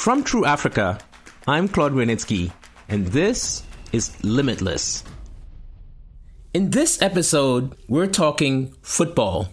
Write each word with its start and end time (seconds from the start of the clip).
From 0.00 0.24
True 0.24 0.46
Africa, 0.46 0.98
I'm 1.46 1.68
Claude 1.68 1.92
Grunitzky, 1.92 2.50
and 2.88 3.06
this 3.08 3.62
is 3.92 4.16
Limitless. 4.24 5.04
In 6.54 6.70
this 6.70 7.02
episode, 7.02 7.76
we're 7.86 8.06
talking 8.06 8.74
football. 8.80 9.52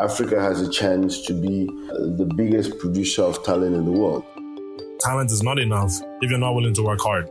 Africa 0.00 0.40
has 0.40 0.62
a 0.62 0.70
chance 0.70 1.20
to 1.26 1.34
be 1.34 1.68
uh, 1.68 2.16
the 2.16 2.24
biggest 2.34 2.78
producer 2.78 3.20
of 3.20 3.44
talent 3.44 3.76
in 3.76 3.84
the 3.84 3.90
world. 3.90 4.24
Talent 5.00 5.30
is 5.30 5.42
not 5.42 5.58
enough 5.58 5.92
if 6.22 6.30
you're 6.30 6.40
not 6.40 6.54
willing 6.54 6.72
to 6.72 6.82
work 6.82 7.02
hard. 7.02 7.30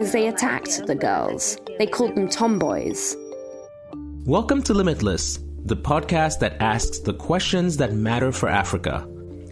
They 0.00 0.28
attacked 0.28 0.86
the 0.86 0.94
girls. 0.94 1.56
They 1.78 1.86
called 1.86 2.16
them 2.16 2.28
tomboys. 2.28 3.16
Welcome 4.26 4.62
to 4.64 4.74
Limitless, 4.74 5.38
the 5.64 5.76
podcast 5.76 6.38
that 6.40 6.60
asks 6.60 6.98
the 6.98 7.14
questions 7.14 7.78
that 7.78 7.94
matter 7.94 8.30
for 8.30 8.46
Africa. 8.50 9.08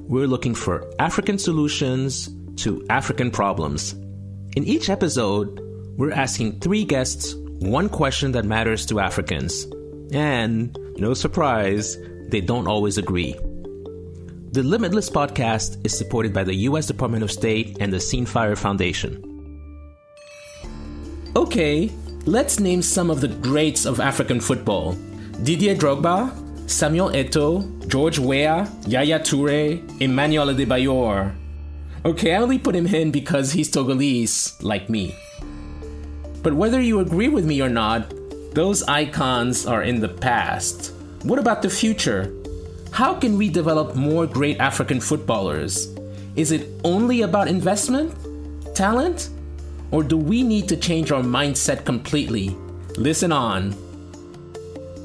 We're 0.06 0.26
looking 0.26 0.54
for 0.54 0.84
African 0.98 1.38
solutions 1.38 2.28
to 2.56 2.84
African 2.90 3.30
problems. 3.30 3.94
In 4.54 4.64
each 4.64 4.90
episode, 4.90 5.58
we're 5.96 6.12
asking 6.12 6.60
three 6.60 6.84
guests 6.84 7.34
one 7.60 7.88
question 7.88 8.32
that 8.32 8.44
matters 8.44 8.84
to 8.86 9.00
Africans. 9.00 9.66
And, 10.12 10.76
no 10.98 11.14
surprise, 11.14 11.96
they 12.28 12.42
don't 12.42 12.66
always 12.66 12.98
agree. 12.98 13.32
The 14.52 14.62
Limitless 14.62 15.08
podcast 15.08 15.84
is 15.86 15.96
supported 15.96 16.34
by 16.34 16.44
the 16.44 16.54
U.S. 16.68 16.86
Department 16.86 17.24
of 17.24 17.32
State 17.32 17.78
and 17.80 17.90
the 17.90 17.98
Scene 17.98 18.26
Fire 18.26 18.56
Foundation. 18.56 19.24
Okay, 21.34 21.90
let's 22.26 22.60
name 22.60 22.82
some 22.82 23.08
of 23.08 23.22
the 23.22 23.28
greats 23.28 23.86
of 23.86 24.00
African 24.00 24.38
football 24.38 24.92
Didier 25.42 25.74
Drogba, 25.74 26.43
Samuel 26.66 27.10
Eto'o, 27.10 27.62
George 27.88 28.18
Weah, 28.18 28.70
Yaya 28.86 29.20
Toure, 29.20 30.00
Emmanuel 30.00 30.46
Adebayor. 30.46 31.34
Okay, 32.04 32.34
I 32.34 32.38
only 32.38 32.58
put 32.58 32.74
him 32.74 32.86
in 32.86 33.10
because 33.10 33.52
he's 33.52 33.70
Togolese, 33.70 34.62
like 34.62 34.88
me. 34.88 35.14
But 36.42 36.54
whether 36.54 36.80
you 36.80 37.00
agree 37.00 37.28
with 37.28 37.44
me 37.44 37.60
or 37.60 37.68
not, 37.68 38.12
those 38.54 38.82
icons 38.84 39.66
are 39.66 39.82
in 39.82 40.00
the 40.00 40.08
past. 40.08 40.92
What 41.22 41.38
about 41.38 41.62
the 41.62 41.70
future? 41.70 42.32
How 42.92 43.14
can 43.14 43.36
we 43.36 43.48
develop 43.48 43.94
more 43.94 44.26
great 44.26 44.58
African 44.58 45.00
footballers? 45.00 45.94
Is 46.36 46.52
it 46.52 46.68
only 46.84 47.22
about 47.22 47.48
investment? 47.48 48.14
Talent? 48.74 49.30
Or 49.90 50.02
do 50.02 50.16
we 50.16 50.42
need 50.42 50.68
to 50.68 50.76
change 50.76 51.12
our 51.12 51.22
mindset 51.22 51.84
completely? 51.84 52.56
Listen 52.96 53.32
on. 53.32 53.74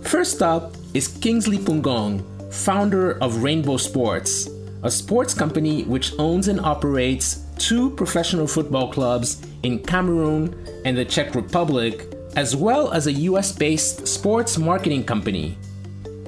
First 0.04 0.42
up 0.42 0.76
is 0.94 1.08
Kingsley 1.08 1.58
Pungong, 1.58 2.24
founder 2.52 3.12
of 3.22 3.44
Rainbow 3.44 3.78
Sports, 3.78 4.50
a 4.82 4.90
sports 4.90 5.34
company 5.34 5.84
which 5.84 6.14
owns 6.18 6.48
and 6.48 6.60
operates 6.60 7.46
two 7.60 7.92
professional 7.92 8.48
football 8.48 8.92
clubs 8.92 9.46
in 9.64 9.80
Cameroon 9.84 10.56
and 10.86 10.98
the 10.98 11.06
Czech 11.06 11.36
Republic, 11.36 12.14
as 12.36 12.56
well 12.56 12.92
as 12.92 13.06
a 13.06 13.12
US 13.12 13.52
based 13.52 14.08
sports 14.08 14.58
marketing 14.58 15.04
company. 15.04 15.58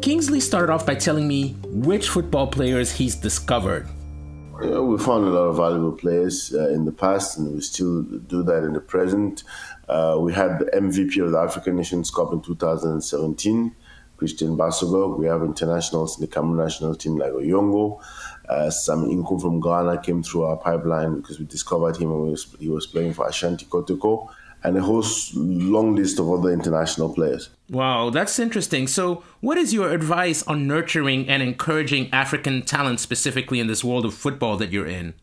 Kingsley 0.01 0.39
started 0.39 0.71
off 0.71 0.85
by 0.85 0.95
telling 0.95 1.27
me 1.27 1.55
which 1.65 2.09
football 2.09 2.47
players 2.47 2.91
he's 2.91 3.15
discovered. 3.15 3.87
We 4.59 4.97
found 4.99 5.25
a 5.25 5.29
lot 5.29 5.47
of 5.49 5.57
valuable 5.57 5.93
players 5.93 6.53
uh, 6.53 6.69
in 6.69 6.85
the 6.85 6.91
past, 6.91 7.39
and 7.39 7.55
we 7.55 7.61
still 7.61 8.03
do 8.03 8.43
that 8.43 8.63
in 8.63 8.73
the 8.73 8.79
present. 8.79 9.43
Uh, 9.89 10.17
we 10.19 10.33
had 10.33 10.59
the 10.59 10.65
MVP 10.65 11.23
of 11.23 11.31
the 11.31 11.39
African 11.39 11.77
Nations 11.77 12.11
Cup 12.11 12.31
in 12.31 12.41
2017, 12.41 13.75
Christian 14.21 14.55
Bassogog. 14.55 15.17
We 15.17 15.25
have 15.25 15.41
internationals 15.41 16.15
in 16.15 16.21
the 16.21 16.27
Cameroon 16.27 16.57
national 16.57 16.93
team 16.93 17.17
like 17.17 17.31
Oyongo. 17.31 17.99
Uh, 18.47 18.69
Sam 18.69 19.05
Inkoom 19.05 19.41
from 19.41 19.59
Ghana 19.59 20.03
came 20.03 20.21
through 20.21 20.43
our 20.43 20.57
pipeline 20.57 21.15
because 21.15 21.39
we 21.39 21.45
discovered 21.45 21.97
him 21.97 22.11
when 22.11 22.29
was, 22.29 22.55
he 22.59 22.69
was 22.69 22.85
playing 22.85 23.13
for 23.13 23.27
Ashanti 23.27 23.65
Kotoko 23.65 24.29
and 24.63 24.77
a 24.77 24.81
whole 24.81 25.03
long 25.33 25.95
list 25.95 26.19
of 26.19 26.29
other 26.29 26.51
international 26.51 27.11
players. 27.11 27.49
Wow, 27.71 28.11
that's 28.11 28.37
interesting. 28.37 28.85
So, 28.85 29.23
what 29.39 29.57
is 29.57 29.73
your 29.73 29.89
advice 29.89 30.43
on 30.43 30.67
nurturing 30.67 31.27
and 31.27 31.41
encouraging 31.41 32.13
African 32.13 32.61
talent 32.61 32.99
specifically 32.99 33.59
in 33.59 33.65
this 33.65 33.83
world 33.83 34.05
of 34.05 34.13
football 34.13 34.55
that 34.57 34.69
you're 34.69 34.85
in? 34.85 35.15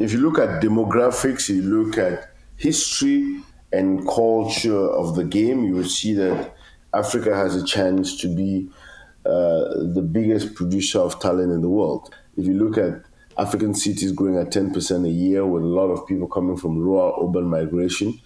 If 0.00 0.12
you 0.12 0.18
look 0.18 0.40
at 0.40 0.60
demographics, 0.60 1.48
you 1.48 1.62
look 1.62 1.98
at 1.98 2.34
history 2.56 3.42
and 3.72 4.04
culture 4.08 4.90
of 4.90 5.14
the 5.14 5.22
game, 5.22 5.62
you 5.62 5.74
will 5.74 5.84
see 5.84 6.14
that 6.14 6.56
Africa 6.94 7.34
has 7.34 7.54
a 7.54 7.64
chance 7.64 8.16
to 8.20 8.28
be 8.34 8.68
uh, 9.26 9.84
the 9.94 10.02
biggest 10.02 10.54
producer 10.54 11.00
of 11.00 11.18
talent 11.20 11.52
in 11.52 11.62
the 11.62 11.68
world. 11.68 12.14
If 12.36 12.46
you 12.46 12.54
look 12.54 12.76
at 12.78 13.02
African 13.36 13.74
cities 13.74 14.12
growing 14.12 14.36
at 14.36 14.52
10% 14.52 15.06
a 15.06 15.10
year 15.10 15.44
with 15.46 15.62
a 15.62 15.66
lot 15.66 15.88
of 15.88 16.06
people 16.06 16.28
coming 16.28 16.56
from 16.56 16.78
rural 16.78 17.26
urban 17.28 17.44
migration, 17.44 18.20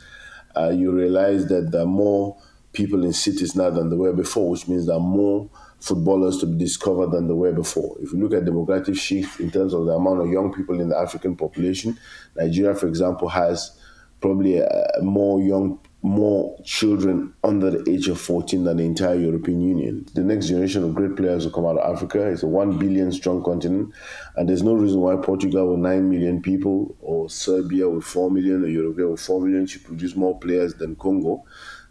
uh, 0.57 0.71
you 0.71 0.93
realize 0.93 1.47
that 1.47 1.71
there 1.71 1.83
are 1.83 1.87
more 1.87 2.37
people 2.73 3.05
in 3.05 3.13
cities 3.13 3.55
now 3.57 3.71
than 3.71 3.89
there 3.91 3.99
were 3.99 4.13
before, 4.13 4.51
which 4.51 4.69
means 4.69 4.87
there 4.87 4.97
are 4.97 5.01
more 5.01 5.49
footballers 5.81 6.39
to 6.39 6.47
be 6.47 6.59
discovered 6.59 7.11
than 7.13 7.27
there 7.27 7.37
were 7.37 7.53
before. 7.53 7.97
If 8.01 8.13
you 8.13 8.19
look 8.19 8.35
at 8.35 8.45
demographic 8.45 8.99
shift 8.99 9.41
in 9.41 9.51
terms 9.51 9.73
of 9.73 9.87
the 9.87 9.93
amount 9.93 10.21
of 10.21 10.29
young 10.29 10.53
people 10.53 10.81
in 10.81 10.89
the 10.89 10.97
African 10.99 11.37
population, 11.37 11.99
Nigeria, 12.37 12.75
for 12.75 12.89
example, 12.89 13.29
has 13.29 13.79
probably 14.21 14.61
uh, 14.61 14.67
more 15.03 15.41
young 15.41 15.79
more 16.03 16.57
children 16.63 17.35
under 17.43 17.71
the 17.71 17.91
age 17.91 18.07
of 18.07 18.21
14 18.21 18.65
than 18.65 18.77
the 18.77 18.85
entire 18.85 19.17
European 19.17 19.61
Union. 19.61 20.07
The 20.15 20.23
next 20.23 20.47
generation 20.47 20.85
of 20.85 20.95
great 20.95 21.17
players 21.17 21.45
will 21.45 21.53
come 21.53 21.67
out 21.67 21.77
of 21.77 21.97
Africa. 21.97 22.25
It's 22.25 22.45
a 22.45 22.47
1 22.47 22.79
billion 22.79 23.11
strong 23.11 23.43
continent, 23.43 23.93
and 24.37 24.49
there's 24.49 24.63
no 24.63 24.75
reason 24.75 25.01
why 25.01 25.17
Portugal 25.17 25.71
with 25.71 25.81
9 25.81 26.09
million 26.09 26.41
people, 26.41 26.97
or 27.01 27.29
Serbia 27.29 27.89
with 27.89 28.05
4 28.05 28.31
million, 28.31 28.65
or 28.65 28.69
Uruguay 28.69 29.05
with 29.05 29.21
4 29.21 29.41
million 29.41 29.67
should 29.67 29.85
produce 29.85 30.15
more 30.15 30.39
players 30.39 30.75
than 30.75 30.95
Congo, 30.95 31.45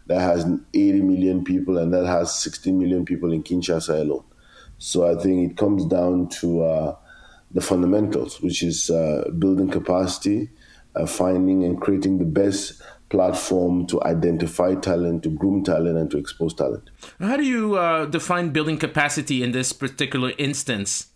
that 0.06 0.20
has 0.20 0.46
80 0.72 1.02
million 1.02 1.44
people, 1.44 1.76
and 1.76 1.92
that 1.92 2.06
has 2.06 2.34
16 2.40 2.78
million 2.78 3.04
people 3.04 3.30
in 3.30 3.42
Kinshasa 3.42 4.00
alone. 4.00 4.24
So 4.78 5.06
I 5.06 5.20
think 5.20 5.50
it 5.50 5.56
comes 5.58 5.84
down 5.84 6.28
to 6.40 6.62
uh, 6.62 6.96
the 7.50 7.60
fundamentals, 7.60 8.40
which 8.40 8.62
is 8.62 8.88
uh, 8.88 9.28
building 9.38 9.68
capacity, 9.68 10.48
uh, 10.94 11.04
finding 11.04 11.64
and 11.64 11.80
creating 11.80 12.18
the 12.18 12.24
best 12.24 12.80
platform 13.08 13.86
to 13.86 14.02
identify 14.04 14.74
talent, 14.74 15.22
to 15.22 15.30
groom 15.30 15.64
talent, 15.64 15.96
and 15.96 16.10
to 16.10 16.18
expose 16.18 16.54
talent. 16.54 16.90
How 17.18 17.36
do 17.36 17.44
you 17.44 17.76
uh, 17.76 18.06
define 18.06 18.50
building 18.50 18.76
capacity 18.76 19.42
in 19.42 19.52
this 19.52 19.72
particular 19.72 20.32
instance? 20.38 21.08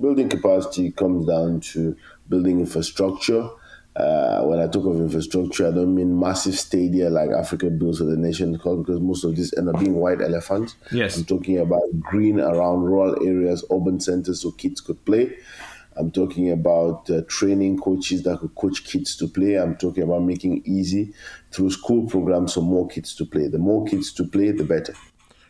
Building 0.00 0.28
capacity 0.28 0.90
comes 0.92 1.26
down 1.26 1.60
to 1.72 1.96
building 2.28 2.60
infrastructure. 2.60 3.48
Uh, 3.96 4.42
when 4.42 4.60
I 4.60 4.66
talk 4.66 4.84
of 4.84 4.96
infrastructure, 4.96 5.68
I 5.68 5.70
don't 5.70 5.94
mean 5.94 6.20
massive 6.20 6.54
stadia 6.54 7.08
like 7.08 7.30
Africa 7.30 7.70
builds 7.70 7.98
for 7.98 8.04
the 8.04 8.16
nation 8.16 8.52
because 8.52 9.00
most 9.00 9.24
of 9.24 9.34
these 9.34 9.54
end 9.56 9.70
up 9.70 9.80
being 9.80 9.94
white 9.94 10.20
elephants. 10.20 10.76
Yes. 10.92 11.16
I'm 11.16 11.24
talking 11.24 11.58
about 11.58 11.80
green 11.98 12.38
around 12.38 12.82
rural 12.82 13.16
areas, 13.26 13.64
urban 13.72 13.98
centers 14.00 14.42
so 14.42 14.50
kids 14.50 14.82
could 14.82 15.02
play. 15.06 15.38
I'm 15.98 16.10
talking 16.10 16.50
about 16.50 17.08
uh, 17.10 17.22
training 17.28 17.78
coaches 17.78 18.22
that 18.24 18.40
could 18.40 18.54
coach 18.54 18.84
kids 18.84 19.16
to 19.16 19.26
play. 19.26 19.54
I'm 19.54 19.76
talking 19.76 20.02
about 20.02 20.22
making 20.22 20.62
easy 20.64 21.14
through 21.52 21.70
school 21.70 22.06
programs 22.06 22.54
for 22.54 22.60
more 22.60 22.86
kids 22.88 23.14
to 23.16 23.24
play. 23.24 23.48
The 23.48 23.58
more 23.58 23.86
kids 23.86 24.12
to 24.14 24.24
play, 24.24 24.50
the 24.50 24.64
better. 24.64 24.94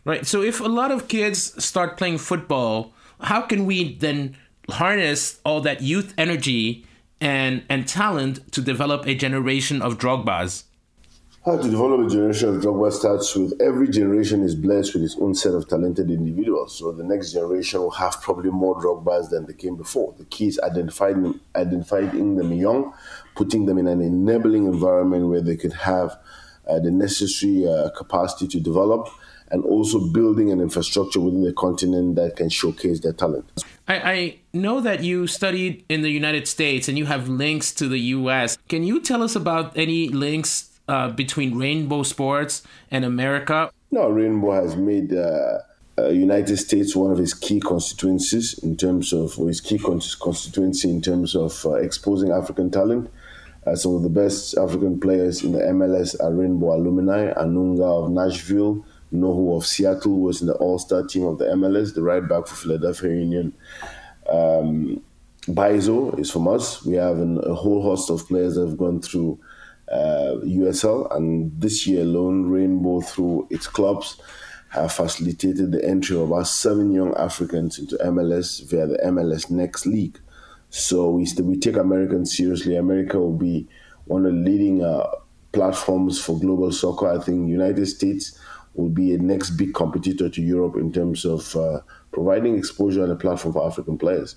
Right. 0.04 0.24
So 0.24 0.42
if 0.42 0.60
a 0.60 0.68
lot 0.68 0.92
of 0.92 1.08
kids 1.08 1.62
start 1.62 1.96
playing 1.96 2.18
football, 2.18 2.92
how 3.20 3.40
can 3.40 3.66
we 3.66 3.96
then 3.96 4.36
harness 4.68 5.40
all 5.44 5.60
that 5.62 5.82
youth 5.82 6.14
energy 6.16 6.86
and 7.20 7.64
and 7.68 7.88
talent 7.88 8.52
to 8.52 8.60
develop 8.60 9.06
a 9.06 9.14
generation 9.14 9.82
of 9.82 9.98
Drogbas? 9.98 10.64
How 11.46 11.56
to 11.56 11.70
develop 11.70 12.04
a 12.04 12.10
generation 12.10 12.48
of 12.48 12.60
Drogba 12.60 12.92
starts 12.92 13.36
with 13.36 13.60
every 13.60 13.88
generation 13.88 14.42
is 14.42 14.56
blessed 14.56 14.94
with 14.94 15.04
its 15.04 15.16
own 15.20 15.32
set 15.32 15.54
of 15.54 15.68
talented 15.68 16.10
individuals. 16.10 16.76
So 16.76 16.90
the 16.90 17.04
next 17.04 17.30
generation 17.30 17.78
will 17.82 17.92
have 17.92 18.20
probably 18.20 18.50
more 18.50 18.74
Drogbas 18.82 19.30
than 19.30 19.46
they 19.46 19.52
came 19.52 19.76
before. 19.76 20.12
The 20.18 20.24
key 20.24 20.48
is 20.48 20.58
identifying, 20.58 21.38
identifying 21.54 22.34
them 22.34 22.53
young, 22.53 22.92
putting 23.36 23.66
them 23.66 23.78
in 23.78 23.86
an 23.86 24.00
enabling 24.00 24.66
environment 24.66 25.28
where 25.28 25.41
they 25.41 25.54
could 25.54 25.74
have 25.74 26.18
uh, 26.66 26.80
the 26.80 26.91
necessary 26.91 27.65
uh, 27.68 27.91
capacity 27.91 28.48
to 28.48 28.59
develop 28.59 29.09
and 29.53 29.65
also 29.65 30.00
building 30.09 30.50
an 30.50 30.60
infrastructure 30.60 31.21
within 31.21 31.44
the 31.44 31.53
continent 31.53 32.16
that 32.16 32.34
can 32.34 32.48
showcase 32.48 32.98
their 32.98 33.12
talent. 33.12 33.65
I, 33.86 33.94
I, 33.94 34.38
know 34.53 34.80
that 34.80 35.04
you 35.04 35.28
studied 35.28 35.84
in 35.88 36.03
the 36.03 36.10
United 36.10 36.48
States 36.48 36.88
and 36.88 36.98
you 36.98 37.04
have 37.04 37.28
links 37.28 37.72
to 37.74 37.86
the 37.86 37.98
US. 37.98 38.59
Can 38.68 38.82
you 38.82 39.00
tell 39.00 39.22
us 39.22 39.36
about 39.36 39.76
any 39.76 40.09
links 40.09 40.66
uh, 40.88 41.10
between 41.10 41.56
Rainbow 41.56 42.03
Sports 42.03 42.62
and 42.91 43.04
America? 43.04 43.71
No, 43.91 44.09
Rainbow 44.09 44.53
has 44.53 44.77
made 44.77 45.12
uh, 45.12 45.59
uh, 45.98 46.09
United 46.09 46.56
States 46.59 46.94
one 46.94 47.10
of 47.10 47.18
his 47.18 47.33
key 47.33 47.60
constituencies 47.60 48.59
in 48.59 48.77
terms 48.77 49.12
of 49.12 49.34
his 49.36 49.60
key 49.60 49.78
constituency 49.78 50.91
in 50.91 51.00
terms 51.00 51.34
of 51.34 51.65
uh, 51.65 51.74
exposing 51.74 52.30
African 52.30 52.71
talent. 52.71 53.10
Uh, 53.66 53.74
some 53.74 53.94
of 53.94 54.03
the 54.03 54.09
best 54.09 54.56
African 54.59 55.00
players 55.00 55.42
in 55.42 55.53
the 55.53 55.59
MLS 55.59 56.18
are 56.22 56.33
Rainbow 56.33 56.77
alumni. 56.77 57.33
Anunga 57.33 58.04
of 58.04 58.10
Nashville, 58.10 58.84
Nouhou 59.12 59.56
of 59.56 59.66
Seattle 59.66 60.21
was 60.21 60.41
in 60.41 60.47
the 60.47 60.54
All 60.54 60.78
Star 60.78 61.04
team 61.04 61.24
of 61.24 61.38
the 61.38 61.47
MLS, 61.47 61.94
the 61.94 62.03
right 62.03 62.27
back 62.27 62.47
for 62.47 62.54
Philadelphia 62.54 63.10
Union. 63.10 63.53
Um, 64.28 65.03
Mbaizo 65.47 66.18
is 66.18 66.30
from 66.30 66.48
us. 66.48 66.84
We 66.84 66.94
have 66.94 67.18
an, 67.18 67.38
a 67.44 67.54
whole 67.54 67.83
host 67.83 68.10
of 68.10 68.27
players 68.28 68.56
that 68.56 68.66
have 68.66 68.77
gone 68.77 69.00
through 69.00 69.38
uh, 69.91 70.36
USL, 70.44 71.15
and 71.15 71.53
this 71.60 71.86
year 71.86 72.03
alone, 72.03 72.50
Rainbow, 72.50 73.00
through 73.00 73.47
its 73.50 73.66
clubs, 73.66 74.21
have 74.71 74.92
facilitated 74.92 75.72
the 75.72 75.84
entry 75.84 76.16
of 76.16 76.30
about 76.30 76.48
seven 76.48 76.92
young 76.92 77.15
Africans 77.16 77.78
into 77.78 77.97
MLS 77.97 78.68
via 78.68 78.86
the 78.86 78.98
MLS 78.98 79.50
Next 79.50 79.86
League. 79.86 80.18
So 80.71 81.10
we, 81.10 81.27
we 81.42 81.59
take 81.59 81.77
Americans 81.77 82.36
seriously. 82.36 82.77
America 82.77 83.18
will 83.18 83.36
be 83.36 83.68
one 84.06 84.27
of 84.27 84.33
the 84.33 84.38
leading 84.38 84.83
uh, 84.83 85.06
platforms 85.53 86.22
for 86.22 86.38
global 86.38 86.72
soccer. 86.72 87.09
I 87.09 87.22
think 87.22 87.48
United 87.48 87.86
States 87.86 88.38
will 88.74 88.91
be 88.91 89.15
a 89.15 89.18
next 89.18 89.50
big 89.50 89.72
competitor 89.74 90.28
to 90.28 90.42
Europe 90.42 90.77
in 90.77 90.92
terms 90.92 91.24
of 91.24 91.56
uh, 91.56 91.80
providing 92.12 92.59
exposure 92.59 93.03
and 93.03 93.12
a 93.12 93.16
platform 93.16 93.54
for 93.54 93.66
African 93.66 93.97
players. 93.97 94.36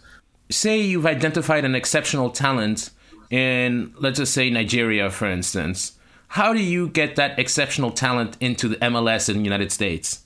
Say 0.50 0.80
you've 0.80 1.06
identified 1.06 1.66
an 1.66 1.76
exceptional 1.76 2.30
talent 2.30 2.92
in, 3.30 3.94
let's 4.00 4.18
just 4.18 4.34
say, 4.34 4.50
Nigeria, 4.50 5.10
for 5.10 5.26
instance. 5.26 5.94
How 6.30 6.54
do 6.54 6.64
you 6.64 6.90
get 6.90 7.16
that 7.16 7.40
exceptional 7.40 7.92
talent 7.92 8.38
into 8.40 8.68
the 8.68 8.76
MLS 8.78 9.30
in 9.30 9.38
the 9.38 9.44
United 9.44 9.72
States? 9.72 10.24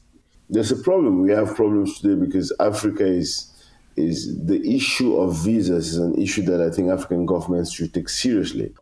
There's 0.50 0.72
a 0.72 0.76
problem. 0.76 1.22
We 1.22 1.32
have 1.32 1.56
problems 1.56 2.00
today 2.00 2.20
because 2.20 2.54
Africa 2.60 3.06
is 3.06 3.50
is 3.96 4.44
the 4.46 4.60
issue 4.76 5.16
of 5.16 5.38
visas 5.38 5.90
is 5.90 5.98
an 5.98 6.16
issue 6.20 6.42
that 6.42 6.60
I 6.60 6.72
think 6.72 6.90
African 6.90 7.28
governments 7.28 7.72
should 7.72 7.94
take 7.94 8.10
seriously. 8.10 8.74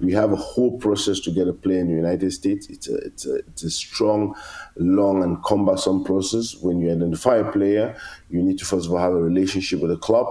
We 0.00 0.12
have 0.12 0.32
a 0.32 0.36
whole 0.36 0.78
process 0.78 1.20
to 1.20 1.30
get 1.30 1.48
a 1.48 1.52
player 1.52 1.80
in 1.80 1.88
the 1.88 1.94
United 1.94 2.32
States. 2.32 2.68
It's 2.68 2.88
a, 2.88 2.96
it's 2.96 3.26
a, 3.26 3.36
it's 3.36 3.62
a 3.64 3.70
strong, 3.70 4.34
long, 4.76 5.22
and 5.22 5.42
cumbersome 5.44 6.04
process. 6.04 6.56
When 6.56 6.80
you 6.80 6.90
identify 6.90 7.36
a 7.36 7.50
player, 7.50 7.96
you 8.30 8.42
need 8.42 8.58
to 8.58 8.64
first 8.64 8.86
of 8.86 8.92
all 8.92 8.98
have 8.98 9.12
a 9.12 9.22
relationship 9.22 9.80
with 9.80 9.90
the 9.90 9.96
club 9.96 10.26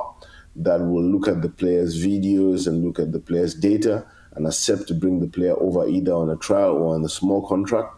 that 0.58 0.80
will 0.80 1.04
look 1.04 1.28
at 1.28 1.42
the 1.42 1.50
player's 1.50 2.04
videos 2.04 2.68
and 2.68 2.84
look 2.84 3.00
at 3.00 3.12
the 3.12 3.20
player's 3.20 3.54
data 3.54 4.06
and 4.34 4.48
accept 4.48 4.88
to 4.88 4.94
bring 4.94 5.20
the 5.20 5.28
player 5.28 5.56
over 5.60 5.88
either 5.88 6.14
on 6.14 6.30
a 6.30 6.36
trial 6.36 6.76
or 6.76 6.96
on 6.96 7.04
a 7.04 7.10
small 7.10 7.48
contract. 7.48 7.94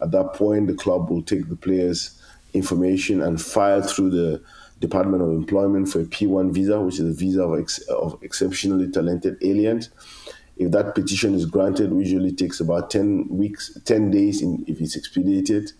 At 0.00 0.10
that 0.10 0.34
point, 0.34 0.66
the 0.66 0.74
club 0.74 1.08
will 1.08 1.22
take 1.22 1.48
the 1.48 1.56
player's 1.56 2.20
information 2.52 3.22
and 3.22 3.40
file 3.40 3.82
through 3.82 4.10
the 4.10 4.42
Department 4.80 5.22
of 5.22 5.30
Employment 5.30 5.88
for 5.88 6.00
a 6.00 6.04
P1 6.04 6.52
visa, 6.52 6.80
which 6.80 6.98
is 6.98 7.14
a 7.14 7.18
visa 7.18 7.42
of, 7.42 7.60
ex- 7.60 7.78
of 7.88 8.18
exceptionally 8.22 8.90
talented 8.90 9.36
aliens. 9.42 9.90
If 10.56 10.70
that 10.72 10.94
petition 10.94 11.34
is 11.34 11.46
granted, 11.46 11.90
usually 11.92 12.32
takes 12.32 12.60
about 12.60 12.90
10 12.90 13.28
weeks, 13.28 13.76
10 13.84 14.10
days 14.10 14.42
in, 14.42 14.64
if 14.68 14.80
it's 14.80 14.96
expedited. 14.96 15.72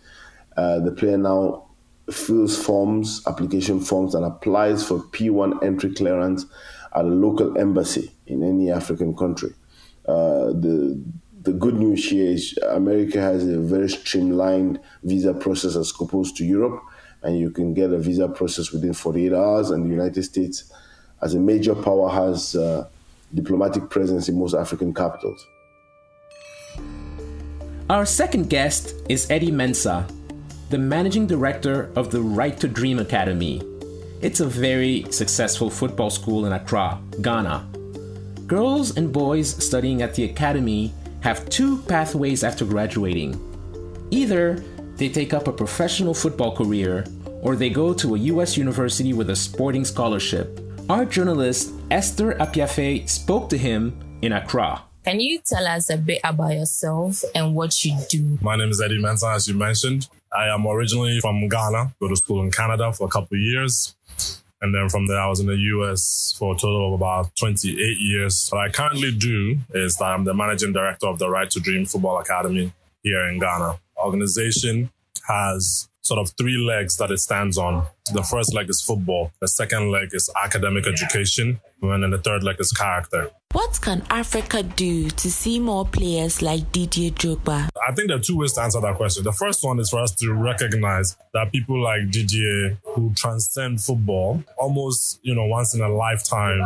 Uh, 0.56 0.80
the 0.80 0.92
player 0.92 1.18
now 1.18 1.66
fills 2.10 2.56
forms, 2.62 3.22
application 3.26 3.80
forms, 3.80 4.14
and 4.14 4.24
applies 4.24 4.86
for 4.86 4.98
P1 4.98 5.62
entry 5.62 5.94
clearance 5.94 6.46
at 6.94 7.04
a 7.04 7.08
local 7.08 7.56
embassy 7.58 8.12
in 8.26 8.42
any 8.42 8.70
African 8.70 9.16
country. 9.16 9.50
Uh, 10.06 10.52
the 10.52 11.02
the 11.44 11.52
good 11.52 11.74
news 11.74 12.08
here 12.08 12.30
is 12.32 12.56
America 12.70 13.20
has 13.20 13.46
a 13.46 13.58
very 13.58 13.88
streamlined 13.88 14.80
visa 15.02 15.34
process 15.34 15.76
as 15.76 15.92
opposed 16.00 16.36
to 16.36 16.44
Europe, 16.44 16.82
and 17.22 17.38
you 17.38 17.50
can 17.50 17.74
get 17.74 17.90
a 17.90 17.98
visa 17.98 18.28
process 18.28 18.72
within 18.72 18.94
48 18.94 19.32
hours. 19.34 19.70
And 19.70 19.84
the 19.84 19.90
United 19.90 20.22
States, 20.22 20.72
as 21.20 21.34
a 21.34 21.38
major 21.38 21.74
power, 21.74 22.08
has 22.08 22.56
uh, 22.56 22.88
diplomatic 23.34 23.90
presence 23.90 24.28
in 24.28 24.38
most 24.38 24.54
African 24.54 24.94
capitals. 24.94 25.46
Our 27.90 28.06
second 28.06 28.48
guest 28.48 28.94
is 29.10 29.30
Eddie 29.30 29.52
Mensah, 29.52 30.10
the 30.70 30.78
managing 30.78 31.26
director 31.26 31.90
of 31.94 32.10
the 32.10 32.20
Right 32.20 32.58
to 32.58 32.68
Dream 32.68 32.98
Academy. 32.98 33.62
It's 34.22 34.40
a 34.40 34.46
very 34.46 35.04
successful 35.10 35.68
football 35.68 36.08
school 36.08 36.46
in 36.46 36.52
Accra, 36.52 36.98
Ghana. 37.20 37.68
Girls 38.46 38.96
and 38.96 39.12
boys 39.12 39.62
studying 39.64 40.00
at 40.00 40.14
the 40.14 40.24
academy 40.24 40.92
have 41.20 41.48
two 41.50 41.78
pathways 41.82 42.42
after 42.42 42.64
graduating. 42.64 43.38
Either 44.10 44.62
they 44.96 45.08
take 45.08 45.34
up 45.34 45.48
a 45.48 45.52
professional 45.52 46.14
football 46.14 46.56
career, 46.56 47.04
or 47.42 47.56
they 47.56 47.68
go 47.68 47.92
to 47.92 48.14
a 48.14 48.18
US 48.18 48.56
university 48.56 49.12
with 49.12 49.28
a 49.30 49.36
sporting 49.36 49.84
scholarship. 49.84 50.60
Our 50.88 51.04
journalist 51.04 51.72
Esther 51.90 52.34
Apiafe 52.34 53.08
spoke 53.08 53.50
to 53.50 53.58
him 53.58 53.98
in 54.22 54.32
Accra. 54.32 54.82
Can 55.04 55.20
you 55.20 55.40
tell 55.40 55.66
us 55.66 55.90
a 55.90 55.98
bit 55.98 56.20
about 56.24 56.54
yourself 56.54 57.22
and 57.34 57.54
what 57.54 57.84
you 57.84 57.94
do? 58.08 58.38
My 58.40 58.56
name 58.56 58.70
is 58.70 58.80
Eddie 58.80 59.02
Mensah, 59.02 59.34
as 59.34 59.46
you 59.46 59.52
mentioned. 59.52 60.08
I 60.34 60.48
am 60.48 60.66
originally 60.66 61.20
from 61.20 61.48
Ghana, 61.48 61.94
go 62.00 62.08
to 62.08 62.16
school 62.16 62.42
in 62.42 62.50
Canada 62.50 62.92
for 62.92 63.06
a 63.06 63.10
couple 63.10 63.36
of 63.36 63.40
years. 63.40 63.94
And 64.60 64.74
then 64.74 64.88
from 64.88 65.06
there, 65.06 65.20
I 65.20 65.28
was 65.28 65.40
in 65.40 65.46
the 65.46 65.56
US 65.56 66.34
for 66.38 66.54
a 66.54 66.58
total 66.58 66.88
of 66.88 66.94
about 66.94 67.36
28 67.36 67.98
years. 67.98 68.48
What 68.50 68.66
I 68.66 68.70
currently 68.70 69.12
do 69.12 69.58
is 69.74 69.96
that 69.96 70.06
I'm 70.06 70.24
the 70.24 70.34
managing 70.34 70.72
director 70.72 71.06
of 71.06 71.18
the 71.18 71.28
Right 71.28 71.50
to 71.50 71.60
Dream 71.60 71.84
Football 71.84 72.18
Academy 72.18 72.72
here 73.02 73.28
in 73.28 73.38
Ghana. 73.38 73.78
Organization 73.98 74.90
has 75.28 75.88
sort 76.04 76.20
of 76.20 76.30
three 76.36 76.58
legs 76.58 76.96
that 76.98 77.10
it 77.10 77.18
stands 77.18 77.58
on. 77.58 77.86
The 78.12 78.22
first 78.22 78.54
leg 78.54 78.68
is 78.68 78.82
football. 78.82 79.32
The 79.40 79.48
second 79.48 79.90
leg 79.90 80.10
is 80.12 80.30
academic 80.42 80.86
education. 80.86 81.60
And 81.82 82.02
then 82.02 82.10
the 82.10 82.18
third 82.18 82.44
leg 82.44 82.56
is 82.60 82.72
character. 82.72 83.30
What 83.52 83.80
can 83.80 84.02
Africa 84.10 84.62
do 84.62 85.10
to 85.10 85.30
see 85.30 85.58
more 85.58 85.86
players 85.86 86.42
like 86.42 86.72
Didier 86.72 87.10
Drogba? 87.10 87.68
I 87.88 87.92
think 87.92 88.08
there 88.08 88.16
are 88.16 88.20
two 88.20 88.36
ways 88.36 88.52
to 88.54 88.62
answer 88.62 88.80
that 88.80 88.96
question. 88.96 89.24
The 89.24 89.32
first 89.32 89.64
one 89.64 89.78
is 89.78 89.90
for 89.90 90.00
us 90.00 90.14
to 90.16 90.32
recognize 90.32 91.16
that 91.32 91.52
people 91.52 91.82
like 91.82 92.10
Didier 92.10 92.78
who 92.94 93.12
transcend 93.14 93.80
football 93.80 94.42
almost, 94.58 95.20
you 95.22 95.34
know, 95.34 95.46
once 95.46 95.74
in 95.74 95.80
a 95.80 95.88
lifetime 95.88 96.60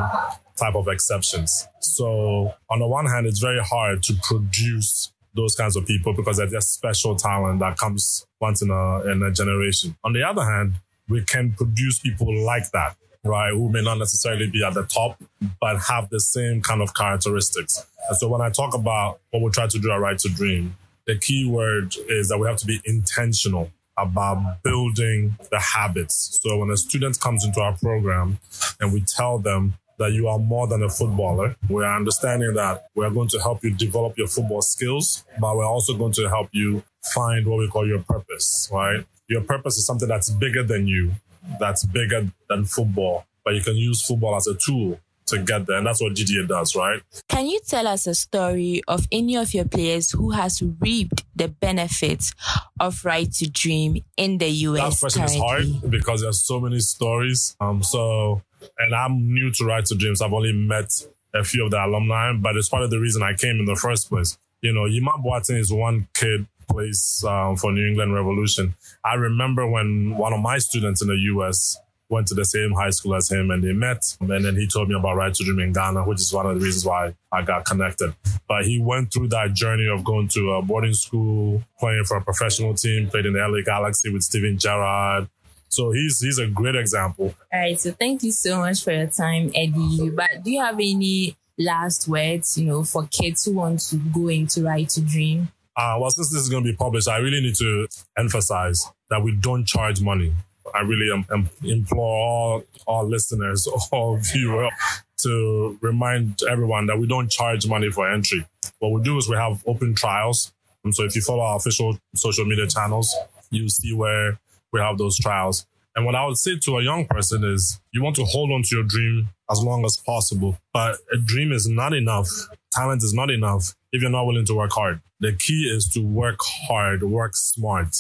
type 0.57 0.75
of 0.75 0.89
exceptions. 0.89 1.67
So 1.81 2.55
on 2.71 2.81
the 2.81 2.89
one 2.89 3.07
hand, 3.07 3.27
it's 3.27 3.39
very 3.39 3.61
hard 3.61 4.03
to 4.05 4.15
produce 4.23 5.13
those 5.39 5.55
kinds 5.55 5.77
of 5.77 5.87
people 5.87 6.13
because 6.13 6.37
they're 6.37 6.47
just 6.47 6.75
special 6.75 7.17
talent 7.17 7.61
that 7.61 7.79
comes 7.79 8.27
once 8.41 8.61
in 8.61 8.71
a, 8.71 9.11
in 9.11 9.23
a 9.23 9.31
generation. 9.31 9.97
On 10.05 10.13
the 10.13 10.23
other 10.23 10.45
hand, 10.45 10.75
we 11.09 11.25
can 11.25 11.53
produce 11.53 12.01
people 12.01 12.45
like 12.45 12.71
that, 12.73 12.97
right? 13.25 13.53
Who 13.53 13.71
may 13.71 13.83
not 13.83 13.99
necessarily 13.99 14.49
be 14.49 14.65
at 14.65 14.75
the 14.75 14.83
top, 14.83 15.23
but 15.61 15.79
have 15.89 16.11
the 16.11 16.21
same 16.21 16.61
kind 16.61 16.83
of 16.83 16.93
characteristics. 16.95 17.87
And 18.09 18.19
so 18.19 18.29
when 18.29 18.41
I 18.41 18.51
talk 18.51 18.75
about 18.75 19.21
what 19.31 19.43
we 19.43 19.51
try 19.51 19.67
to 19.69 19.79
do 19.79 19.91
at 19.91 20.01
Right 20.01 20.19
to 20.19 20.29
Dream, 20.29 20.77
the 21.07 21.17
key 21.17 21.49
word 21.49 21.95
is 22.09 22.29
that 22.29 22.39
we 22.39 22.47
have 22.49 22.59
to 22.59 22.67
be 22.67 22.81
intentional 22.85 23.71
about 23.97 24.63
building 24.63 25.37
the 25.51 25.59
habits. 25.59 26.39
So 26.43 26.59
when 26.59 26.71
a 26.71 26.77
student 26.77 27.19
comes 27.21 27.45
into 27.45 27.61
our 27.61 27.77
program 27.77 28.39
and 28.81 28.93
we 28.93 29.01
tell 29.01 29.39
them 29.39 29.75
that 29.99 30.13
you 30.13 30.29
are 30.29 30.39
more 30.39 30.67
than 30.67 30.83
a 30.83 30.89
footballer. 30.89 31.57
We're 31.69 31.85
understanding 31.85 32.55
that 32.55 32.87
we're 32.95 33.11
going 33.11 33.29
to 33.29 33.41
help 33.41 33.65
you 33.65 33.75
develop 33.75 34.17
your 34.17 34.29
football 34.29 34.63
skills, 34.63 35.25
but 35.41 35.57
we're 35.57 35.67
also 35.67 35.95
going 35.97 36.13
to 36.13 36.29
help 36.29 36.49
you 36.53 36.83
find 37.15 37.47
what 37.47 37.59
we 37.59 37.69
call 37.69 37.87
your 37.87 38.01
purpose, 38.01 38.69
right? 38.73 39.05
Your 39.29 39.43
purpose 39.43 39.77
is 39.77 39.87
something 39.87 40.09
that's 40.09 40.31
bigger 40.31 40.63
than 40.63 40.87
you, 40.87 41.13
that's 41.59 41.85
bigger 41.85 42.31
than 42.49 42.65
football, 42.65 43.27
but 43.45 43.55
you 43.55 43.61
can 43.61 43.77
use 43.77 44.05
football 44.05 44.37
as 44.37 44.47
a 44.47 44.55
tool 44.55 45.01
to 45.29 45.39
get 45.39 45.67
there. 45.67 45.79
And 45.79 45.87
that's 45.87 46.01
what 46.01 46.15
Didier 46.15 46.45
does, 46.45 46.75
right? 46.75 47.03
Can 47.29 47.47
you 47.47 47.61
tell 47.67 47.87
us 47.87 48.07
a 48.07 48.15
story 48.15 48.83
of 48.89 49.07
any 49.13 49.37
of 49.37 49.55
your 49.55 49.65
players 49.65 50.11
who 50.11 50.31
has 50.31 50.63
reaped 50.81 51.25
the 51.37 51.49
benefits 51.49 52.35
of 52.81 53.05
Right 53.05 53.31
to 53.35 53.49
Dream 53.49 54.03
in 54.17 54.39
the 54.39 54.49
US? 54.49 54.95
That 54.95 55.01
question 55.01 55.23
currently? 55.27 55.71
is 55.71 55.81
hard 55.81 55.91
because 55.91 56.23
there's 56.23 56.41
so 56.41 56.61
many 56.61 56.81
stories. 56.81 57.57
Um, 57.61 57.83
so, 57.83 58.43
and 58.79 58.95
I'm 58.95 59.33
new 59.33 59.51
to 59.53 59.65
Right 59.65 59.85
to 59.87 59.95
Dreams. 59.95 60.23
I've 60.23 60.33
only 60.33 60.53
met 60.53 60.91
a 61.35 61.45
few 61.45 61.65
of 61.65 61.71
the 61.71 61.85
alumni, 61.85 62.33
but 62.33 62.57
it's 62.57 62.69
part 62.69 62.83
of 62.83 62.91
the 62.91 62.99
reason 62.99 63.23
I 63.23 63.35
came 63.35 63.59
in 63.59 63.67
the 63.67 63.77
first 63.77 64.09
place. 64.09 64.39
You 64.63 64.73
know, 64.73 64.87
Yima 64.87 65.13
Boateng 65.25 65.59
is 65.59 65.73
one 65.73 66.09
kid 66.15 66.47
plays 66.69 67.25
um, 67.27 67.57
for 67.57 67.73
New 67.73 67.87
England 67.87 68.15
Revolution. 68.15 68.75
I 69.05 69.15
remember 69.15 69.67
when 69.67 70.17
one 70.17 70.33
of 70.33 70.41
my 70.41 70.59
students 70.59 71.03
in 71.03 71.09
the 71.09 71.17
US 71.35 71.79
went 72.11 72.27
to 72.27 72.35
the 72.35 72.45
same 72.45 72.73
high 72.73 72.91
school 72.91 73.15
as 73.15 73.31
him 73.31 73.51
and 73.51 73.63
they 73.63 73.73
met. 73.73 74.03
And 74.21 74.31
then 74.31 74.57
he 74.57 74.67
told 74.67 74.89
me 74.89 74.95
about 74.95 75.17
Right 75.17 75.33
to 75.35 75.45
Dream 75.45 75.61
in 75.61 75.73
Ghana, 75.73 76.05
which 76.05 76.21
is 76.21 76.33
one 76.33 76.47
of 76.47 76.59
the 76.59 76.65
reasons 76.65 76.87
why 76.87 77.15
I 77.31 77.43
got 77.43 77.65
connected. 77.65 78.15
But 78.49 78.65
he 78.65 78.81
went 78.81 79.13
through 79.13 79.29
that 79.29 79.53
journey 79.53 79.89
of 79.89 80.05
going 80.05 80.29
to 80.29 80.53
a 80.53 80.63
boarding 80.63 80.95
school, 80.95 81.63
playing 81.79 82.05
for 82.05 82.17
a 82.17 82.25
professional 82.25 82.75
team, 82.75 83.09
played 83.09 83.27
in 83.27 83.35
the 83.35 83.41
LA 83.41 83.61
Galaxy 83.63 84.11
with 84.11 84.23
Steven 84.23 84.59
Gerrard. 84.59 85.29
So 85.69 85.91
he's 85.93 86.21
he's 86.21 86.39
a 86.39 86.47
great 86.47 86.77
example. 86.77 87.35
All 87.53 87.61
right. 87.61 87.79
So 87.79 87.93
thank 87.93 88.23
you 88.23 88.33
so 88.33 88.59
much 88.59 88.83
for 88.83 88.93
your 88.93 89.07
time, 89.07 89.51
Eddie. 89.55 90.11
But 90.11 90.43
do 90.45 90.51
you 90.51 90.61
have 90.61 90.75
any 90.75 91.37
last 91.59 92.09
words, 92.09 92.57
you 92.57 92.67
know, 92.67 92.85
for 92.85 93.07
kids 93.07 93.45
who 93.45 93.53
want 93.53 93.81
to 93.81 93.97
go 93.97 94.29
into 94.29 94.63
Right 94.63 94.89
to 94.91 95.01
Dream? 95.01 95.49
Uh, 95.77 95.97
well, 96.01 96.11
since 96.11 96.33
this 96.33 96.43
is 96.43 96.49
going 96.49 96.65
to 96.65 96.71
be 96.71 96.77
published, 96.77 97.09
I 97.09 97.19
really 97.19 97.41
need 97.41 97.55
to 97.57 97.87
emphasize 98.17 98.85
that 99.11 99.23
we 99.23 99.33
don't 99.33 99.65
charge 99.65 100.01
money. 100.01 100.33
I 100.75 100.81
really 100.81 101.11
um, 101.11 101.25
um, 101.31 101.49
implore 101.63 102.05
all, 102.05 102.65
our 102.87 103.05
listeners, 103.05 103.69
all 103.93 104.17
viewers 104.17 104.73
to 105.19 105.79
remind 105.81 106.41
everyone 106.49 106.87
that 106.87 106.99
we 106.99 107.07
don't 107.07 107.31
charge 107.31 107.67
money 107.67 107.91
for 107.91 108.11
entry. 108.11 108.47
What 108.79 108.93
we 108.93 109.03
do 109.03 109.17
is 109.19 109.29
we 109.29 109.37
have 109.37 109.63
open 109.67 109.95
trials. 109.95 110.53
And 110.85 110.95
so 110.95 111.05
if 111.05 111.15
you 111.17 111.23
follow 111.23 111.43
our 111.43 111.57
official 111.57 111.99
social 112.15 112.45
media 112.45 112.67
channels, 112.67 113.15
you 113.51 113.69
see 113.69 113.93
where 113.95 114.39
we 114.73 114.81
have 114.81 114.99
those 114.99 115.17
trials. 115.19 115.67
And 115.97 116.07
what 116.07 116.15
I 116.15 116.25
would 116.27 116.37
say 116.37 116.57
to 116.57 116.79
a 116.79 116.83
young 116.83 117.07
person 117.07 117.43
is 117.45 117.81
you 117.93 118.03
want 118.03 118.17
to 118.17 118.25
hold 118.25 118.53
on 118.53 118.63
to 118.63 118.77
your 118.77 118.85
dream 118.85 119.31
as 119.51 119.61
long 119.61 119.85
as 119.85 119.97
possible. 119.97 120.59
But 120.73 120.99
a 121.13 121.17
dream 121.17 121.51
is 121.51 121.69
not 121.69 121.93
enough. 121.93 122.29
Talent 122.73 123.03
is 123.03 123.15
not 123.15 123.31
enough 123.31 123.75
if 123.93 124.03
you're 124.03 124.11
not 124.11 124.27
willing 124.27 124.45
to 124.47 124.55
work 124.55 124.73
hard. 124.73 125.01
The 125.21 125.33
key 125.33 125.63
is 125.65 125.89
to 125.95 126.01
work 126.01 126.39
hard, 126.41 127.03
work 127.03 127.35
smart 127.35 127.97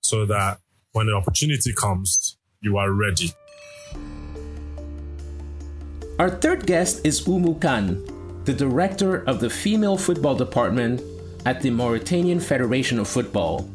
so 0.00 0.24
that 0.26 0.60
when 0.92 1.06
the 1.06 1.14
opportunity 1.14 1.72
comes, 1.72 2.36
you 2.60 2.78
are 2.78 2.90
ready. 2.90 3.32
Our 6.18 6.30
third 6.30 6.66
guest 6.66 7.04
is 7.04 7.20
Oumou 7.26 7.60
Kane, 7.60 8.44
the 8.44 8.52
director 8.52 9.24
of 9.24 9.40
the 9.40 9.50
female 9.50 9.96
football 9.98 10.34
department 10.34 11.02
at 11.44 11.60
the 11.60 11.70
Mauritanian 11.70 12.40
Federation 12.40 12.98
of 12.98 13.08
Football. 13.08 13.68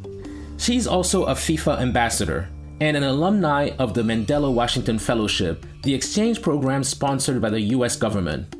She's 0.58 0.88
also 0.88 1.26
a 1.26 1.34
FIFA 1.34 1.82
ambassador 1.82 2.50
and 2.80 2.98
an 2.98 3.04
alumni 3.04 3.72
of 3.80 3.94
the 3.94 4.02
Mandela 4.02 4.54
Washington 4.54 5.00
Fellowship, 5.00 5.66
the 5.84 5.94
exchange 5.94 6.42
program 6.42 6.84
sponsored 6.84 7.42
by 7.42 7.50
the 7.50 7.62
US 7.62 7.96
government. 7.96 8.56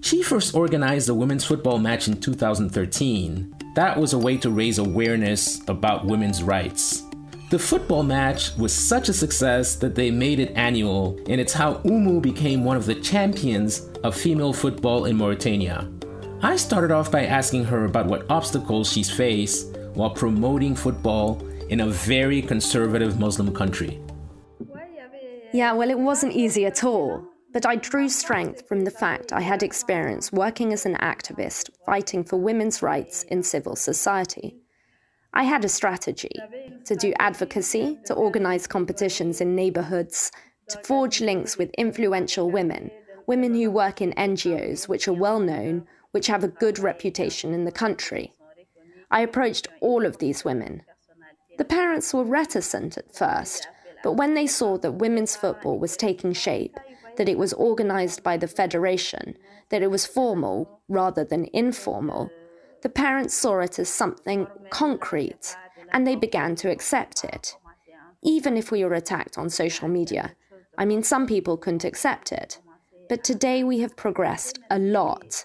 She 0.00 0.22
first 0.22 0.54
organized 0.54 1.08
a 1.08 1.14
women's 1.14 1.44
football 1.44 1.78
match 1.78 2.06
in 2.06 2.20
2013. 2.20 3.54
That 3.74 3.98
was 3.98 4.12
a 4.12 4.18
way 4.18 4.36
to 4.38 4.50
raise 4.50 4.78
awareness 4.78 5.60
about 5.68 6.06
women's 6.06 6.42
rights. 6.42 7.04
The 7.50 7.58
football 7.58 8.02
match 8.02 8.54
was 8.56 8.72
such 8.72 9.08
a 9.08 9.14
success 9.14 9.74
that 9.76 9.94
they 9.94 10.10
made 10.10 10.38
it 10.38 10.52
annual, 10.54 11.18
and 11.28 11.40
it's 11.40 11.54
how 11.54 11.74
Oumou 11.76 12.20
became 12.20 12.62
one 12.62 12.76
of 12.76 12.84
the 12.84 12.94
champions 12.94 13.88
of 14.04 14.14
female 14.14 14.52
football 14.52 15.06
in 15.06 15.16
Mauritania. 15.16 15.88
I 16.42 16.56
started 16.56 16.90
off 16.90 17.10
by 17.10 17.24
asking 17.24 17.64
her 17.64 17.86
about 17.86 18.06
what 18.06 18.30
obstacles 18.30 18.92
she's 18.92 19.10
faced 19.10 19.77
while 19.98 20.10
promoting 20.10 20.76
football 20.76 21.42
in 21.70 21.80
a 21.80 21.86
very 21.88 22.40
conservative 22.40 23.18
Muslim 23.18 23.52
country. 23.52 24.00
Yeah, 25.52 25.72
well, 25.72 25.90
it 25.90 25.98
wasn't 25.98 26.34
easy 26.34 26.66
at 26.66 26.84
all. 26.84 27.26
But 27.52 27.66
I 27.66 27.76
drew 27.76 28.08
strength 28.08 28.68
from 28.68 28.84
the 28.84 28.92
fact 28.92 29.32
I 29.32 29.40
had 29.40 29.64
experience 29.64 30.30
working 30.30 30.72
as 30.72 30.86
an 30.86 30.94
activist 30.96 31.70
fighting 31.84 32.22
for 32.22 32.36
women's 32.36 32.80
rights 32.80 33.24
in 33.24 33.42
civil 33.42 33.74
society. 33.74 34.54
I 35.32 35.42
had 35.42 35.64
a 35.64 35.68
strategy 35.68 36.36
to 36.84 36.94
do 36.94 37.12
advocacy, 37.18 37.98
to 38.04 38.14
organize 38.14 38.68
competitions 38.68 39.40
in 39.40 39.56
neighborhoods, 39.56 40.30
to 40.68 40.78
forge 40.84 41.20
links 41.20 41.58
with 41.58 41.70
influential 41.76 42.50
women, 42.50 42.92
women 43.26 43.52
who 43.52 43.70
work 43.70 44.00
in 44.00 44.12
NGOs 44.12 44.86
which 44.86 45.08
are 45.08 45.12
well 45.12 45.40
known, 45.40 45.86
which 46.12 46.28
have 46.28 46.44
a 46.44 46.48
good 46.48 46.78
reputation 46.78 47.52
in 47.52 47.64
the 47.64 47.72
country. 47.72 48.32
I 49.10 49.20
approached 49.20 49.68
all 49.80 50.04
of 50.04 50.18
these 50.18 50.44
women. 50.44 50.82
The 51.56 51.64
parents 51.64 52.12
were 52.12 52.24
reticent 52.24 52.98
at 52.98 53.14
first, 53.14 53.68
but 54.02 54.12
when 54.12 54.34
they 54.34 54.46
saw 54.46 54.78
that 54.78 54.92
women's 54.92 55.36
football 55.36 55.78
was 55.78 55.96
taking 55.96 56.32
shape, 56.32 56.78
that 57.16 57.28
it 57.28 57.38
was 57.38 57.52
organized 57.54 58.22
by 58.22 58.36
the 58.36 58.46
federation, 58.46 59.36
that 59.70 59.82
it 59.82 59.90
was 59.90 60.06
formal 60.06 60.80
rather 60.88 61.24
than 61.24 61.48
informal, 61.52 62.30
the 62.82 62.88
parents 62.88 63.34
saw 63.34 63.58
it 63.60 63.78
as 63.78 63.88
something 63.88 64.46
concrete 64.70 65.56
and 65.92 66.06
they 66.06 66.14
began 66.14 66.54
to 66.56 66.70
accept 66.70 67.24
it. 67.24 67.56
Even 68.22 68.56
if 68.56 68.70
we 68.70 68.84
were 68.84 68.94
attacked 68.94 69.36
on 69.36 69.50
social 69.50 69.88
media, 69.88 70.34
I 70.76 70.84
mean, 70.84 71.02
some 71.02 71.26
people 71.26 71.56
couldn't 71.56 71.84
accept 71.84 72.30
it. 72.30 72.60
But 73.08 73.24
today 73.24 73.64
we 73.64 73.80
have 73.80 73.96
progressed 73.96 74.60
a 74.70 74.78
lot. 74.78 75.44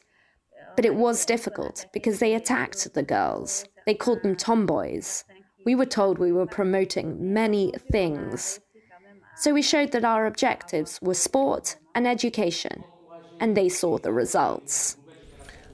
But 0.75 0.85
it 0.85 0.95
was 0.95 1.25
difficult 1.25 1.85
because 1.93 2.19
they 2.19 2.33
attacked 2.33 2.93
the 2.93 3.03
girls. 3.03 3.65
They 3.85 3.93
called 3.93 4.23
them 4.23 4.35
tomboys. 4.35 5.23
We 5.65 5.75
were 5.75 5.85
told 5.85 6.17
we 6.17 6.31
were 6.31 6.45
promoting 6.45 7.33
many 7.33 7.73
things. 7.91 8.59
So 9.35 9.53
we 9.53 9.61
showed 9.61 9.91
that 9.91 10.05
our 10.05 10.25
objectives 10.25 10.99
were 11.01 11.13
sport 11.13 11.77
and 11.95 12.07
education, 12.07 12.83
and 13.39 13.55
they 13.57 13.69
saw 13.69 13.97
the 13.97 14.11
results. 14.11 14.97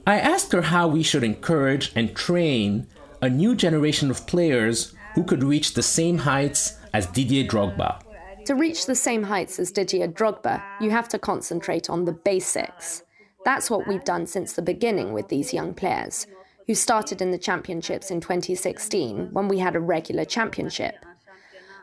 I 0.06 0.18
asked 0.18 0.52
her 0.52 0.62
how 0.62 0.88
we 0.88 1.02
should 1.02 1.22
encourage 1.22 1.92
and 1.94 2.16
train 2.16 2.86
a 3.22 3.28
new 3.28 3.54
generation 3.54 4.10
of 4.10 4.26
players 4.26 4.94
who 5.14 5.24
could 5.24 5.44
reach 5.44 5.74
the 5.74 5.82
same 5.82 6.18
heights 6.18 6.78
as 6.92 7.06
Didier 7.06 7.44
Drogba. 7.44 8.00
To 8.46 8.54
reach 8.54 8.86
the 8.86 8.94
same 8.94 9.22
heights 9.22 9.58
as 9.58 9.70
Didier 9.70 10.08
Drogba, 10.08 10.62
you 10.80 10.90
have 10.90 11.08
to 11.08 11.18
concentrate 11.18 11.90
on 11.90 12.06
the 12.06 12.12
basics. 12.12 13.02
That's 13.44 13.70
what 13.70 13.86
we've 13.86 14.04
done 14.04 14.26
since 14.26 14.52
the 14.52 14.62
beginning 14.62 15.12
with 15.12 15.28
these 15.28 15.54
young 15.54 15.74
players, 15.74 16.26
who 16.66 16.74
started 16.74 17.22
in 17.22 17.30
the 17.30 17.38
championships 17.38 18.10
in 18.10 18.20
2016 18.20 19.30
when 19.32 19.48
we 19.48 19.58
had 19.58 19.76
a 19.76 19.80
regular 19.80 20.24
championship. 20.24 20.94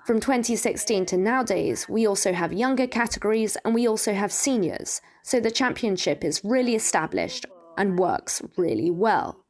From 0.06 0.22
2016 0.22 1.06
to 1.08 1.18
nowadays, 1.18 1.90
we 1.90 2.08
also 2.08 2.32
have 2.32 2.54
younger 2.54 2.88
categories 2.88 3.58
and 3.66 3.76
we 3.76 3.88
also 3.88 4.14
have 4.14 4.32
seniors, 4.32 5.02
so 5.24 5.40
the 5.40 5.52
championship 5.52 6.24
is 6.24 6.46
really 6.46 6.76
established 6.76 7.46
and 7.78 8.00
works 8.00 8.42
really 8.56 8.90
well. 8.90 9.44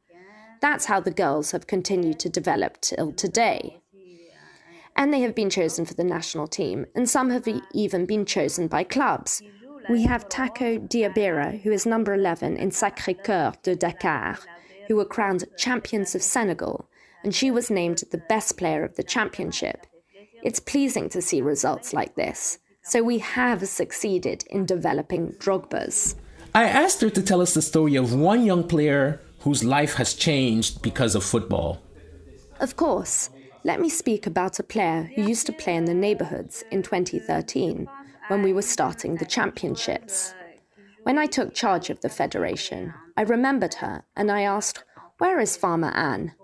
That's 0.60 0.86
how 0.86 0.98
the 0.98 1.12
girls 1.12 1.52
have 1.52 1.68
continued 1.68 2.18
to 2.20 2.28
develop 2.28 2.80
till 2.80 3.12
today. 3.12 3.78
And 4.96 5.14
they 5.14 5.20
have 5.20 5.36
been 5.36 5.50
chosen 5.50 5.84
for 5.84 5.94
the 5.94 6.02
national 6.02 6.48
team, 6.48 6.86
and 6.96 7.08
some 7.08 7.30
have 7.30 7.46
even 7.72 8.04
been 8.04 8.26
chosen 8.26 8.66
by 8.66 8.82
clubs. 8.82 9.40
We 9.88 10.02
have 10.02 10.28
Tako 10.28 10.86
Diabira, 10.86 11.62
who 11.62 11.72
is 11.72 11.86
number 11.86 12.12
11 12.12 12.58
in 12.58 12.70
Sacré 12.70 13.16
Cœur 13.22 13.60
de 13.62 13.74
Dakar, 13.74 14.38
who 14.86 14.96
were 14.96 15.06
crowned 15.06 15.44
champions 15.56 16.14
of 16.14 16.22
Senegal, 16.22 16.90
and 17.24 17.34
she 17.34 17.50
was 17.50 17.70
named 17.70 18.04
the 18.10 18.22
best 18.28 18.58
player 18.58 18.84
of 18.84 18.96
the 18.96 19.02
championship. 19.02 19.86
It's 20.42 20.60
pleasing 20.60 21.08
to 21.08 21.22
see 21.22 21.40
results 21.40 21.94
like 21.94 22.16
this. 22.16 22.58
So 22.82 23.02
we 23.02 23.18
have 23.18 23.66
succeeded 23.66 24.44
in 24.50 24.66
developing 24.66 25.32
Drogbas. 25.38 26.16
I 26.54 26.64
asked 26.64 27.00
her 27.00 27.10
to 27.10 27.22
tell 27.22 27.40
us 27.40 27.54
the 27.54 27.62
story 27.62 27.96
of 27.96 28.14
one 28.14 28.44
young 28.44 28.64
player 28.68 29.22
whose 29.40 29.64
life 29.64 29.94
has 29.94 30.12
changed 30.12 30.82
because 30.82 31.14
of 31.14 31.24
football. 31.24 31.80
Of 32.60 32.76
course. 32.76 33.30
Let 33.64 33.80
me 33.80 33.88
speak 33.88 34.26
about 34.26 34.58
a 34.58 34.62
player 34.62 35.10
who 35.14 35.22
used 35.22 35.46
to 35.46 35.52
play 35.52 35.76
in 35.76 35.86
the 35.86 35.94
neighborhoods 35.94 36.62
in 36.70 36.82
2013 36.82 37.88
when 38.28 38.42
we 38.42 38.52
were 38.52 38.62
starting 38.62 39.16
the 39.16 39.24
championships. 39.24 40.34
When 41.02 41.18
I 41.18 41.26
took 41.26 41.54
charge 41.54 41.90
of 41.90 42.00
the 42.00 42.08
federation, 42.08 42.94
I 43.16 43.22
remembered 43.22 43.74
her 43.74 44.04
and 44.14 44.30
I 44.30 44.42
asked, 44.42 44.84
Where 45.18 45.40
is 45.40 45.56
Farmer 45.56 45.90
Anne? 45.90 46.34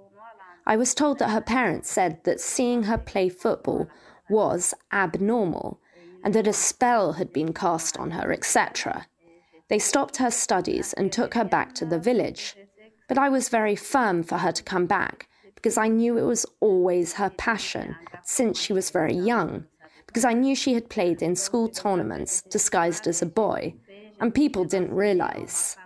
I 0.66 0.76
was 0.76 0.94
told 0.94 1.18
that 1.18 1.30
her 1.30 1.40
parents 1.40 1.90
said 1.90 2.24
that 2.24 2.40
seeing 2.40 2.84
her 2.84 2.96
play 2.96 3.28
football 3.28 3.88
was 4.30 4.72
abnormal 4.92 5.80
and 6.22 6.34
that 6.34 6.46
a 6.46 6.52
spell 6.54 7.14
had 7.14 7.32
been 7.32 7.52
cast 7.52 7.98
on 7.98 8.12
her, 8.12 8.32
etc. 8.32 9.06
They 9.68 9.78
stopped 9.78 10.16
her 10.16 10.30
studies 10.30 10.94
and 10.94 11.12
took 11.12 11.34
her 11.34 11.44
back 11.44 11.74
to 11.74 11.84
the 11.84 11.98
village. 11.98 12.56
But 13.08 13.18
I 13.18 13.28
was 13.28 13.50
very 13.50 13.76
firm 13.76 14.22
for 14.22 14.38
her 14.38 14.52
to 14.52 14.62
come 14.62 14.86
back 14.86 15.28
because 15.54 15.76
I 15.76 15.88
knew 15.88 16.16
it 16.16 16.22
was 16.22 16.46
always 16.60 17.14
her 17.14 17.30
passion 17.30 17.96
since 18.22 18.58
she 18.58 18.72
was 18.72 18.90
very 18.90 19.14
young, 19.14 19.66
because 20.14 20.24
I 20.24 20.32
knew 20.32 20.54
she 20.54 20.74
had 20.74 20.88
played 20.88 21.22
in 21.22 21.34
school 21.34 21.68
tournaments 21.68 22.42
disguised 22.42 23.08
as 23.08 23.20
a 23.20 23.26
boy, 23.26 23.74
and 24.20 24.32
people 24.32 24.64
didn't 24.64 24.94
realize. 24.94 25.76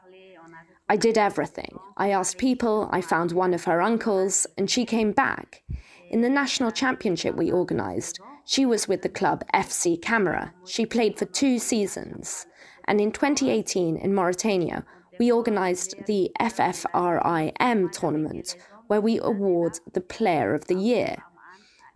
I 0.86 0.96
did 0.96 1.16
everything. 1.16 1.78
I 1.96 2.10
asked 2.10 2.36
people, 2.36 2.90
I 2.92 3.00
found 3.00 3.32
one 3.32 3.54
of 3.54 3.64
her 3.64 3.80
uncles, 3.80 4.46
and 4.58 4.70
she 4.70 4.84
came 4.84 5.12
back. 5.12 5.62
In 6.10 6.20
the 6.20 6.28
national 6.28 6.72
championship 6.72 7.36
we 7.36 7.50
organised, 7.50 8.20
she 8.44 8.66
was 8.66 8.86
with 8.86 9.00
the 9.00 9.08
club 9.08 9.44
FC 9.54 10.00
Camera. 10.00 10.52
She 10.66 10.84
played 10.84 11.18
for 11.18 11.24
two 11.24 11.58
seasons. 11.58 12.46
And 12.84 13.00
in 13.00 13.12
2018 13.12 13.96
in 13.96 14.14
Mauritania, 14.14 14.84
we 15.18 15.32
organised 15.32 15.94
the 16.04 16.30
FFRIM 16.38 17.92
tournament, 17.92 18.56
where 18.88 19.00
we 19.00 19.18
award 19.20 19.80
the 19.94 20.02
Player 20.02 20.52
of 20.52 20.66
the 20.66 20.76
Year. 20.76 21.16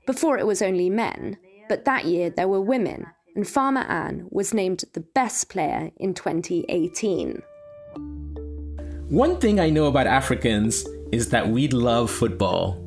Before 0.07 0.39
it 0.39 0.47
was 0.47 0.63
only 0.63 0.89
men, 0.89 1.37
but 1.69 1.85
that 1.85 2.05
year 2.05 2.31
there 2.31 2.49
were 2.49 2.61
women, 2.61 3.07
and 3.35 3.47
Farmer 3.47 3.83
Anne 3.83 4.27
was 4.31 4.55
named 4.55 4.85
the 4.93 5.01
best 5.01 5.49
player 5.49 5.91
in 5.97 6.15
2018. 6.15 7.43
One 9.09 9.39
thing 9.39 9.61
I 9.61 9.71
know 9.71 9.87
about 9.87 10.07
Africans 10.07 10.87
is 11.13 11.29
that 11.31 11.49
we 11.49 11.69
love 11.69 12.11
football, 12.11 12.79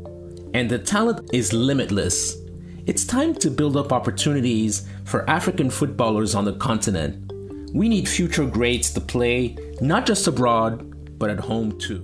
and 0.54 0.70
the 0.70 0.80
talent 0.80 1.30
is 1.34 1.54
limitless. 1.54 2.38
It's 2.86 3.06
time 3.06 3.34
to 3.36 3.50
build 3.50 3.78
up 3.78 3.92
opportunities 3.92 4.88
for 5.06 5.30
African 5.30 5.70
footballers 5.70 6.36
on 6.36 6.46
the 6.46 6.54
continent 6.54 7.26
we 7.76 7.90
need 7.90 8.08
future 8.08 8.46
greats 8.46 8.90
to 8.92 9.02
play 9.02 9.58
not 9.82 10.06
just 10.06 10.28
abroad, 10.28 11.20
but 11.20 11.30
at 11.30 11.42
home 11.42 11.78
too. 11.78 12.02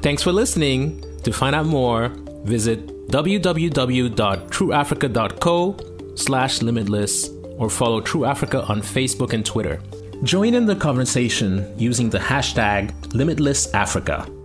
Thanks 0.00 0.24
for 0.24 0.32
listening. 0.32 1.04
To 1.22 1.32
find 1.32 1.54
out 1.54 1.66
more, 1.66 2.08
visit 2.42 2.91
www.trueafrica.co 3.08 5.76
slash 6.14 6.62
limitless 6.62 7.28
or 7.56 7.68
follow 7.70 8.00
True 8.00 8.24
Africa 8.24 8.62
on 8.64 8.82
Facebook 8.82 9.32
and 9.32 9.44
Twitter. 9.44 9.80
Join 10.22 10.54
in 10.54 10.66
the 10.66 10.76
conversation 10.76 11.74
using 11.78 12.10
the 12.10 12.18
hashtag 12.18 12.92
LimitlessAfrica. 13.08 14.42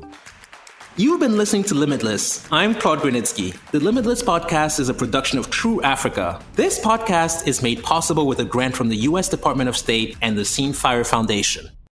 You've 1.00 1.20
been 1.20 1.38
listening 1.38 1.64
to 1.66 1.76
Limitless. 1.76 2.48
I'm 2.52 2.74
Claude 2.74 3.02
Grunitzky. 3.02 3.56
The 3.70 3.80
Limitless 3.80 4.24
podcast 4.24 4.80
is 4.80 4.90
a 4.90 4.96
production 4.96 5.38
of 5.38 5.52
True 5.52 5.80
Africa. 5.84 6.42
This 6.56 6.80
podcast 6.80 7.48
is 7.48 7.62
made 7.62 7.84
possible 7.84 8.26
with 8.26 8.40
a 8.40 8.46
grant 8.46 8.76
from 8.76 8.90
the 8.90 8.98
U.S. 9.10 9.30
Department 9.30 9.70
of 9.70 9.78
State 9.78 10.18
and 10.24 10.36
the 10.36 10.44
Scene 10.44 10.74
Fire 10.74 11.04
Foundation. 11.04 11.70